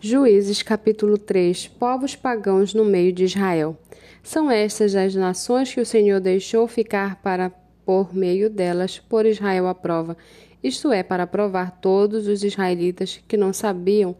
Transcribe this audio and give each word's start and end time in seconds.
Juízes 0.00 0.62
capítulo 0.62 1.18
3 1.18 1.66
Povos 1.66 2.14
pagãos 2.14 2.72
no 2.72 2.84
meio 2.84 3.12
de 3.12 3.24
Israel. 3.24 3.76
São 4.22 4.48
estas 4.48 4.94
as 4.94 5.12
nações 5.16 5.74
que 5.74 5.80
o 5.80 5.84
Senhor 5.84 6.20
deixou 6.20 6.68
ficar 6.68 7.20
para, 7.20 7.50
por 7.84 8.14
meio 8.14 8.48
delas, 8.48 9.00
por 9.00 9.26
Israel 9.26 9.66
à 9.66 9.74
prova, 9.74 10.16
isto 10.62 10.92
é, 10.92 11.02
para 11.02 11.26
provar 11.26 11.80
todos 11.80 12.28
os 12.28 12.44
israelitas 12.44 13.20
que 13.26 13.36
não 13.36 13.52
sabiam 13.52 14.14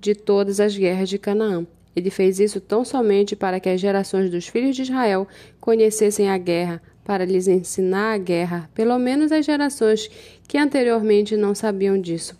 de 0.00 0.14
todas 0.14 0.58
as 0.58 0.74
guerras 0.74 1.10
de 1.10 1.18
Canaã. 1.18 1.66
Ele 1.94 2.08
fez 2.08 2.40
isso 2.40 2.58
tão 2.58 2.82
somente 2.82 3.36
para 3.36 3.60
que 3.60 3.68
as 3.68 3.78
gerações 3.78 4.30
dos 4.30 4.48
filhos 4.48 4.74
de 4.74 4.82
Israel 4.82 5.28
conhecessem 5.60 6.30
a 6.30 6.38
guerra, 6.38 6.80
para 7.04 7.26
lhes 7.26 7.46
ensinar 7.46 8.14
a 8.14 8.18
guerra, 8.18 8.70
pelo 8.74 8.98
menos 8.98 9.32
as 9.32 9.44
gerações 9.44 10.08
que 10.48 10.56
anteriormente 10.56 11.36
não 11.36 11.54
sabiam 11.54 12.00
disso. 12.00 12.39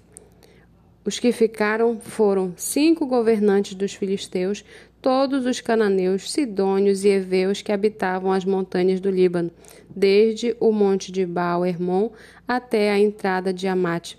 Os 1.04 1.18
que 1.18 1.32
ficaram 1.32 1.98
foram 1.98 2.52
cinco 2.56 3.06
governantes 3.06 3.74
dos 3.74 3.94
filisteus, 3.94 4.64
todos 5.00 5.46
os 5.46 5.60
cananeus, 5.60 6.30
sidônios 6.30 7.04
e 7.04 7.08
heveus 7.08 7.62
que 7.62 7.72
habitavam 7.72 8.30
as 8.30 8.44
montanhas 8.44 9.00
do 9.00 9.10
Líbano, 9.10 9.50
desde 9.88 10.54
o 10.60 10.70
monte 10.70 11.10
de 11.10 11.24
Baal-Hermon 11.24 12.10
até 12.46 12.90
a 12.90 12.98
entrada 12.98 13.52
de 13.52 13.66
Amate. 13.66 14.18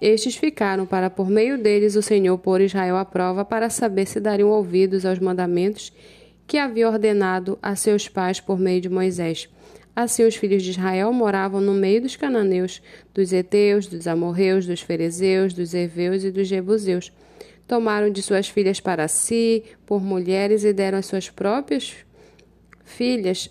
Estes 0.00 0.36
ficaram 0.36 0.84
para 0.84 1.08
por 1.08 1.30
meio 1.30 1.56
deles 1.56 1.94
o 1.94 2.02
Senhor 2.02 2.36
pôr 2.36 2.60
Israel 2.60 2.96
à 2.96 3.04
prova 3.04 3.44
para 3.44 3.70
saber 3.70 4.04
se 4.06 4.20
dariam 4.20 4.50
ouvidos 4.50 5.06
aos 5.06 5.18
mandamentos 5.18 5.92
que 6.46 6.58
havia 6.58 6.88
ordenado 6.88 7.58
a 7.62 7.76
seus 7.76 8.08
pais 8.08 8.40
por 8.40 8.58
meio 8.58 8.80
de 8.80 8.88
Moisés. 8.88 9.48
Assim, 9.94 10.24
os 10.24 10.36
filhos 10.36 10.62
de 10.62 10.70
Israel 10.70 11.12
moravam 11.12 11.60
no 11.60 11.74
meio 11.74 12.00
dos 12.00 12.16
cananeus, 12.16 12.80
dos 13.12 13.32
heteus, 13.32 13.86
dos 13.86 14.06
amorreus, 14.06 14.66
dos 14.66 14.80
ferezeus, 14.80 15.52
dos 15.52 15.74
heveus 15.74 16.24
e 16.24 16.30
dos 16.30 16.48
jebuseus. 16.48 17.12
Tomaram 17.68 18.10
de 18.10 18.22
suas 18.22 18.48
filhas 18.48 18.80
para 18.80 19.06
si, 19.06 19.62
por 19.84 20.02
mulheres, 20.02 20.64
e 20.64 20.72
deram 20.72 20.98
as 20.98 21.06
suas 21.06 21.28
próprias 21.28 21.94
filhas 22.84 23.50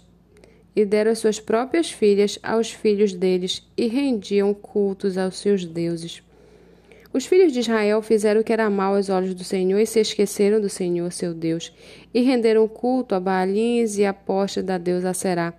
e 0.75 0.86
deram 0.86 1.12
as 1.12 1.19
suas 1.19 1.39
próprias 1.39 1.92
filhas 1.92 2.39
aos 2.42 2.72
filhos 2.72 3.14
deles 3.14 3.67
e 3.75 3.88
rendiam 3.88 4.53
cultos 4.53 5.17
aos 5.17 5.38
seus 5.38 5.66
deuses. 5.66 6.23
Os 7.14 7.25
filhos 7.25 7.52
de 7.52 7.59
Israel 7.59 8.02
fizeram 8.02 8.39
o 8.39 8.44
que 8.44 8.53
era 8.53 8.69
mal 8.69 8.95
aos 8.95 9.09
olhos 9.09 9.34
do 9.34 9.44
Senhor 9.44 9.80
e 9.80 9.86
se 9.86 10.00
esqueceram 10.00 10.62
do 10.62 10.69
Senhor, 10.69 11.12
seu 11.12 11.34
Deus, 11.34 11.73
e 12.14 12.22
renderam 12.22 12.66
culto 12.69 13.14
a 13.14 13.19
Baalins 13.19 13.97
e 13.97 14.06
a 14.06 14.14
posta 14.14 14.64
da 14.64 14.78
deusa 14.78 15.14
Será. 15.14 15.53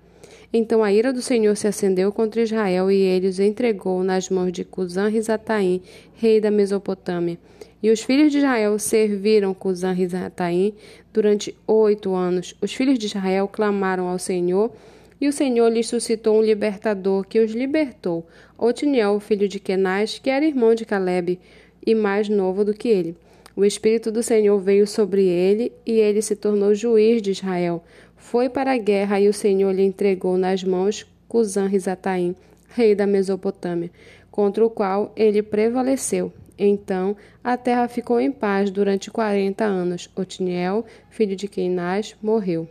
Então 0.53 0.85
a 0.85 0.93
ira 0.93 1.13
do 1.13 1.23
Senhor 1.23 1.57
se 1.57 1.67
acendeu 1.67 2.13
contra 2.13 2.43
Israel 2.43 2.91
e 2.91 2.97
ele 2.97 3.27
os 3.27 3.41
entregou 3.41 4.05
nas 4.05 4.29
mãos 4.29 4.53
de 4.53 4.65
Cusã-Risataim, 4.65 5.81
rei 6.15 6.41
da 6.41 6.51
Mesopotâmia. 6.51 7.39
E 7.83 7.91
os 7.91 8.03
filhos 8.03 8.31
de 8.31 8.39
Israel 8.39 8.79
serviram 8.79 9.55
Cusã-Risataim 9.55 10.75
durante 11.13 11.57
oito 11.67 12.15
anos. 12.15 12.55
Os 12.61 12.75
filhos 12.75 12.99
de 12.99 13.07
Israel 13.07 13.49
clamaram 13.49 14.09
ao 14.09 14.19
Senhor 14.19 14.71
e 15.19 15.27
o 15.27 15.33
Senhor 15.33 15.69
lhes 15.69 15.87
suscitou 15.87 16.37
um 16.37 16.43
libertador 16.43 17.25
que 17.27 17.41
os 17.41 17.53
libertou, 17.53 18.27
Otiniel, 18.59 19.21
filho 19.21 19.49
de 19.49 19.59
Kenaz, 19.59 20.19
que 20.19 20.29
era 20.29 20.45
irmão 20.45 20.75
de 20.75 20.85
Caleb 20.85 21.39
e 21.87 21.95
mais 21.95 22.29
novo 22.29 22.65
do 22.65 22.75
que 22.75 22.89
ele. 22.89 23.17
O 23.55 23.65
Espírito 23.65 24.11
do 24.11 24.23
Senhor 24.23 24.59
veio 24.59 24.87
sobre 24.87 25.27
ele 25.27 25.73
e 25.85 25.93
ele 25.93 26.23
se 26.23 26.35
tornou 26.35 26.75
juiz 26.75 27.21
de 27.21 27.33
Israel. 27.33 27.85
Foi 28.17 28.49
para 28.49 28.73
a 28.73 28.79
guerra 28.79 29.21
e 29.21 29.29
o 29.29 29.33
Senhor 29.33 29.73
lhe 29.73 29.83
entregou 29.83 30.39
nas 30.39 30.65
mãos 30.65 31.07
Cusã-Risataim, 31.29 32.35
rei 32.69 32.95
da 32.95 33.07
Mesopotâmia, 33.07 33.91
contra 34.31 34.65
o 34.65 34.71
qual 34.71 35.13
ele 35.15 35.43
prevaleceu. 35.43 36.33
Então 36.59 37.17
a 37.43 37.57
terra 37.57 37.89
ficou 37.89 38.21
em 38.21 38.31
paz 38.31 38.71
durante 38.71 39.11
quarenta 39.11 39.65
anos. 39.65 40.09
Otiniel, 40.17 40.85
filho 41.11 41.37
de 41.37 41.49
Queinás, 41.49 42.15
morreu. 42.23 42.69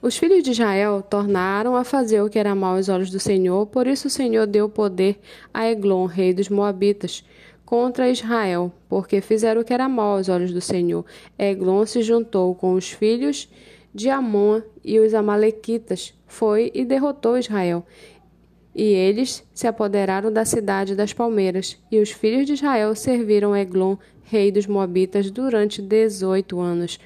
Os 0.00 0.16
filhos 0.16 0.42
de 0.42 0.50
Israel 0.50 1.00
tornaram 1.00 1.76
a 1.76 1.84
fazer 1.84 2.20
o 2.22 2.28
que 2.28 2.38
era 2.38 2.56
mal 2.56 2.76
aos 2.76 2.88
olhos 2.88 3.08
do 3.08 3.20
Senhor, 3.20 3.66
por 3.66 3.86
isso 3.86 4.08
o 4.08 4.10
Senhor 4.10 4.48
deu 4.48 4.68
poder 4.68 5.20
a 5.54 5.70
Eglon, 5.70 6.06
rei 6.06 6.34
dos 6.34 6.48
Moabitas, 6.48 7.24
contra 7.72 8.10
Israel, 8.10 8.70
porque 8.86 9.22
fizeram 9.22 9.62
o 9.62 9.64
que 9.64 9.72
era 9.72 9.88
mal 9.88 10.18
aos 10.18 10.28
olhos 10.28 10.52
do 10.52 10.60
Senhor. 10.60 11.06
Eglon 11.38 11.86
se 11.86 12.02
juntou 12.02 12.54
com 12.54 12.74
os 12.74 12.90
filhos 12.90 13.48
de 13.94 14.10
Amon 14.10 14.60
e 14.84 15.00
os 15.00 15.14
Amalequitas, 15.14 16.12
foi 16.26 16.70
e 16.74 16.84
derrotou 16.84 17.38
Israel. 17.38 17.82
E 18.74 18.82
eles 18.82 19.42
se 19.54 19.66
apoderaram 19.66 20.30
da 20.30 20.44
cidade 20.44 20.94
das 20.94 21.14
palmeiras, 21.14 21.78
e 21.90 21.98
os 21.98 22.10
filhos 22.10 22.44
de 22.44 22.52
Israel 22.52 22.94
serviram 22.94 23.56
Eglon, 23.56 23.96
rei 24.22 24.52
dos 24.52 24.66
Moabitas, 24.66 25.30
durante 25.30 25.80
dezoito 25.80 26.60
anos. 26.60 27.00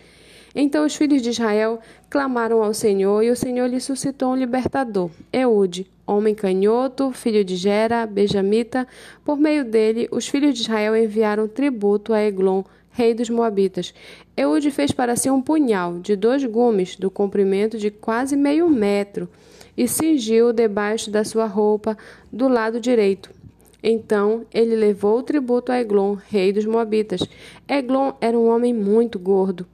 Então 0.59 0.87
os 0.87 0.97
filhos 0.97 1.21
de 1.21 1.28
Israel 1.28 1.78
clamaram 2.09 2.62
ao 2.62 2.72
Senhor, 2.72 3.22
e 3.22 3.31
o 3.31 3.37
Senhor 3.37 3.67
lhe 3.67 3.78
suscitou 3.78 4.31
um 4.31 4.37
libertador, 4.37 5.11
Eude, 5.31 5.87
homem 6.06 6.34
canhoto, 6.34 7.12
filho 7.12 7.44
de 7.44 7.56
Gera, 7.56 8.06
benjamita. 8.06 8.89
Por 9.22 9.37
meio 9.37 9.67
dele, 9.67 10.09
os 10.11 10.27
filhos 10.27 10.55
de 10.55 10.62
Israel 10.62 10.97
enviaram 10.97 11.47
tributo 11.47 12.15
a 12.15 12.22
Eglon, 12.22 12.62
rei 12.91 13.12
dos 13.12 13.28
Moabitas. 13.28 13.93
Eude 14.34 14.71
fez 14.71 14.93
para 14.93 15.15
si 15.15 15.28
um 15.28 15.43
punhal 15.43 15.99
de 15.99 16.17
dois 16.17 16.43
gumes, 16.47 16.97
do 16.97 17.11
comprimento 17.11 17.77
de 17.77 17.91
quase 17.91 18.34
meio 18.34 18.67
metro, 18.71 19.28
e 19.77 19.87
cingiu 19.87 20.55
debaixo 20.55 21.11
da 21.11 21.23
sua 21.23 21.44
roupa 21.44 21.99
do 22.33 22.49
lado 22.49 22.81
direito. 22.81 23.31
Então 23.83 24.47
ele 24.55 24.75
levou 24.75 25.19
o 25.19 25.23
tributo 25.23 25.71
a 25.71 25.78
Eglon, 25.78 26.17
rei 26.31 26.50
dos 26.50 26.65
Moabitas. 26.65 27.21
Eglon 27.69 28.12
era 28.23 28.38
um 28.38 28.49
homem 28.49 28.73
muito 28.73 29.19
gordo. 29.19 29.67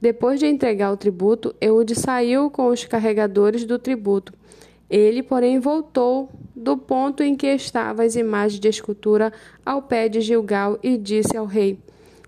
Depois 0.00 0.38
de 0.38 0.46
entregar 0.46 0.92
o 0.92 0.96
tributo, 0.96 1.54
Eude 1.60 1.94
saiu 1.94 2.50
com 2.50 2.68
os 2.68 2.84
carregadores 2.84 3.64
do 3.64 3.78
tributo. 3.78 4.32
Ele, 4.88 5.22
porém, 5.22 5.58
voltou 5.58 6.28
do 6.54 6.76
ponto 6.76 7.22
em 7.22 7.34
que 7.34 7.46
estavam 7.46 8.04
as 8.04 8.14
imagens 8.14 8.60
de 8.60 8.68
escultura 8.68 9.32
ao 9.64 9.82
pé 9.82 10.08
de 10.08 10.20
Gilgal 10.20 10.78
e 10.82 10.96
disse 10.96 11.36
ao 11.36 11.46
rei: 11.46 11.78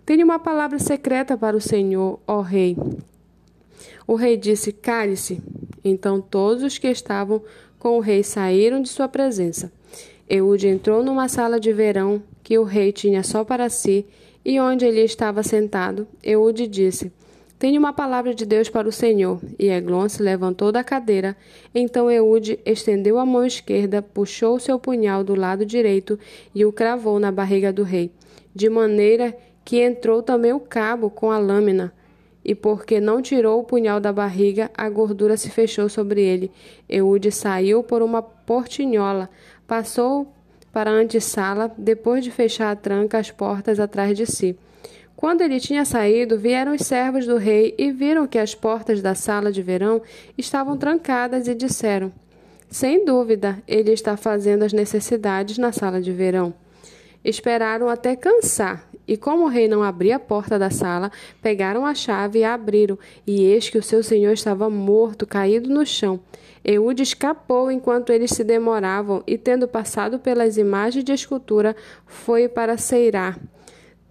tenho 0.08 0.24
uma 0.24 0.38
palavra 0.38 0.78
secreta 0.78 1.36
para 1.36 1.54
o 1.54 1.60
Senhor, 1.60 2.18
ó 2.26 2.40
rei. 2.40 2.78
O 4.06 4.14
rei 4.14 4.38
disse: 4.38 4.72
Cale-se. 4.72 5.38
Então 5.84 6.18
todos 6.18 6.62
os 6.62 6.78
que 6.78 6.88
estavam 6.88 7.42
com 7.78 7.98
o 7.98 8.00
rei 8.00 8.22
saíram 8.22 8.80
de 8.80 8.88
sua 8.88 9.06
presença. 9.06 9.70
Eude 10.26 10.66
entrou 10.66 11.02
numa 11.02 11.28
sala 11.28 11.60
de 11.60 11.74
verão 11.74 12.22
que 12.42 12.58
o 12.58 12.64
rei 12.64 12.90
tinha 12.90 13.22
só 13.22 13.44
para 13.44 13.68
si, 13.68 14.06
e 14.42 14.58
onde 14.58 14.86
ele 14.86 15.02
estava 15.02 15.42
sentado, 15.42 16.08
Eude 16.22 16.66
disse: 16.66 17.12
Tenho 17.58 17.80
uma 17.80 17.92
palavra 17.92 18.32
de 18.32 18.46
Deus 18.46 18.68
para 18.68 18.88
o 18.88 18.92
Senhor. 18.92 19.40
E 19.58 19.68
Eglon 19.68 20.08
se 20.08 20.22
levantou 20.22 20.70
da 20.70 20.84
cadeira. 20.84 21.36
Então 21.74 22.08
Eude 22.08 22.60
estendeu 22.64 23.18
a 23.18 23.26
mão 23.26 23.44
esquerda, 23.44 24.00
puxou 24.00 24.60
seu 24.60 24.78
punhal 24.78 25.24
do 25.24 25.34
lado 25.34 25.66
direito 25.66 26.18
e 26.54 26.64
o 26.64 26.72
cravou 26.72 27.18
na 27.18 27.32
barriga 27.32 27.72
do 27.72 27.82
rei, 27.82 28.12
de 28.54 28.68
maneira 28.68 29.36
que 29.64 29.80
entrou 29.80 30.22
também 30.22 30.52
o 30.52 30.60
cabo 30.60 31.10
com 31.10 31.30
a 31.30 31.38
lâmina, 31.38 31.92
e 32.42 32.54
porque 32.54 33.00
não 33.00 33.20
tirou 33.20 33.60
o 33.60 33.64
punhal 33.64 34.00
da 34.00 34.10
barriga, 34.10 34.70
a 34.74 34.88
gordura 34.88 35.36
se 35.36 35.50
fechou 35.50 35.90
sobre 35.90 36.22
ele. 36.22 36.50
Eude 36.88 37.30
saiu 37.30 37.82
por 37.82 38.00
uma 38.00 38.22
portinhola, 38.22 39.28
passou 39.66 40.32
para 40.72 40.90
a 40.90 40.94
antessala, 40.94 41.70
depois 41.76 42.24
de 42.24 42.30
fechar 42.30 42.70
a 42.70 42.76
tranca 42.76 43.18
as 43.18 43.30
portas 43.30 43.78
atrás 43.78 44.16
de 44.16 44.24
si. 44.24 44.56
Quando 45.18 45.40
ele 45.40 45.58
tinha 45.58 45.84
saído, 45.84 46.38
vieram 46.38 46.76
os 46.76 46.82
servos 46.82 47.26
do 47.26 47.38
rei 47.38 47.74
e 47.76 47.90
viram 47.90 48.24
que 48.24 48.38
as 48.38 48.54
portas 48.54 49.02
da 49.02 49.16
sala 49.16 49.50
de 49.50 49.60
verão 49.60 50.00
estavam 50.38 50.76
trancadas 50.76 51.48
e 51.48 51.56
disseram: 51.56 52.12
Sem 52.70 53.04
dúvida, 53.04 53.60
ele 53.66 53.90
está 53.90 54.16
fazendo 54.16 54.62
as 54.62 54.72
necessidades 54.72 55.58
na 55.58 55.72
sala 55.72 56.00
de 56.00 56.12
verão. 56.12 56.54
Esperaram 57.24 57.88
até 57.88 58.14
cansar 58.14 58.88
e 59.08 59.16
como 59.16 59.46
o 59.46 59.48
rei 59.48 59.66
não 59.66 59.82
abria 59.82 60.14
a 60.14 60.20
porta 60.20 60.56
da 60.56 60.70
sala, 60.70 61.10
pegaram 61.42 61.84
a 61.84 61.96
chave 61.96 62.38
e 62.38 62.44
a 62.44 62.54
abriram, 62.54 62.96
e 63.26 63.42
eis 63.42 63.68
que 63.68 63.78
o 63.78 63.82
seu 63.82 64.04
senhor 64.04 64.34
estava 64.34 64.70
morto, 64.70 65.26
caído 65.26 65.68
no 65.68 65.84
chão. 65.84 66.20
Eude 66.64 67.02
escapou 67.02 67.72
enquanto 67.72 68.12
eles 68.12 68.30
se 68.30 68.44
demoravam, 68.44 69.24
e 69.26 69.36
tendo 69.36 69.66
passado 69.66 70.20
pelas 70.20 70.56
imagens 70.56 71.02
de 71.02 71.12
escultura, 71.12 71.74
foi 72.06 72.46
para 72.48 72.76
Seirá. 72.76 73.34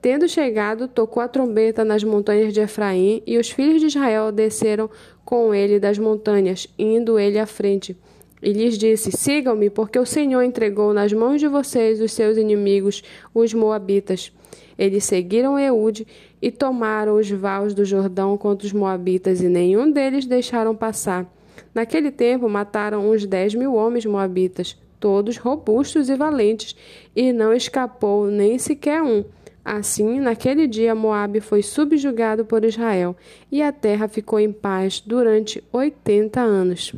Tendo 0.01 0.27
chegado, 0.27 0.87
tocou 0.87 1.23
a 1.23 1.27
trombeta 1.27 1.83
nas 1.83 2.03
montanhas 2.03 2.53
de 2.53 2.61
Efraim, 2.61 3.21
e 3.25 3.37
os 3.37 3.49
filhos 3.49 3.81
de 3.81 3.87
Israel 3.87 4.31
desceram 4.31 4.89
com 5.25 5.53
ele 5.53 5.79
das 5.79 5.97
montanhas, 5.97 6.67
indo 6.77 7.17
ele 7.17 7.39
à 7.39 7.47
frente. 7.47 7.97
E 8.41 8.53
lhes 8.53 8.77
disse: 8.77 9.11
Sigam-me, 9.11 9.69
porque 9.69 9.97
o 9.97 10.05
Senhor 10.05 10.43
entregou 10.43 10.93
nas 10.93 11.11
mãos 11.11 11.39
de 11.39 11.47
vocês 11.47 11.99
os 11.99 12.11
seus 12.11 12.37
inimigos, 12.37 13.03
os 13.33 13.53
Moabitas. 13.53 14.31
Eles 14.77 15.05
seguiram 15.05 15.57
Eude 15.57 16.05
e 16.39 16.51
tomaram 16.51 17.15
os 17.15 17.29
vales 17.31 17.73
do 17.73 17.83
Jordão 17.83 18.37
contra 18.37 18.67
os 18.67 18.73
Moabitas, 18.73 19.41
e 19.41 19.49
nenhum 19.49 19.91
deles 19.91 20.27
deixaram 20.27 20.75
passar. 20.75 21.25
Naquele 21.73 22.11
tempo 22.11 22.47
mataram 22.47 23.09
uns 23.09 23.25
dez 23.25 23.55
mil 23.55 23.73
homens 23.73 24.05
moabitas, 24.05 24.77
todos 24.99 25.37
robustos 25.37 26.07
e 26.07 26.15
valentes, 26.15 26.75
e 27.15 27.33
não 27.33 27.51
escapou 27.51 28.27
nem 28.27 28.59
sequer 28.59 29.01
um. 29.01 29.23
Assim, 29.69 30.21
naquele 30.21 30.65
dia, 30.65 30.95
Moabe 30.95 31.41
foi 31.41 31.61
subjugado 31.61 32.45
por 32.45 32.63
Israel 32.63 33.17
e 33.51 33.61
a 33.61 33.69
terra 33.69 34.07
ficou 34.07 34.39
em 34.39 34.49
paz 34.49 35.03
durante 35.05 35.61
80 35.73 36.39
anos. 36.39 36.93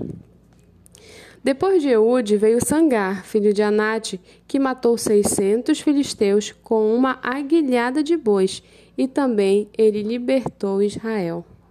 Depois 1.44 1.81
de 1.81 1.89
Eude 1.89 2.38
veio 2.38 2.63
Sangar, 2.63 3.25
filho 3.25 3.56
de 3.56 3.63
Anate, 3.63 4.21
que 4.48 4.60
matou 4.60 5.00
seiscentos 5.00 5.80
filisteus 5.80 6.51
com 6.63 6.95
uma 6.95 7.18
aguilhada 7.24 8.04
de 8.04 8.16
bois, 8.16 8.62
e 8.95 9.07
também 9.07 9.68
ele 9.75 10.04
libertou 10.04 10.80
Israel. 10.83 11.44